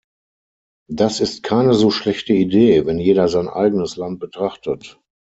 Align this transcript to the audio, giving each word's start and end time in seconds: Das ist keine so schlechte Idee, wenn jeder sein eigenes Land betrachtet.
Das 0.89 1.19
ist 1.19 1.43
keine 1.43 1.75
so 1.75 1.91
schlechte 1.91 2.33
Idee, 2.33 2.87
wenn 2.87 2.97
jeder 2.97 3.27
sein 3.27 3.47
eigenes 3.47 3.97
Land 3.97 4.17
betrachtet. 4.19 4.99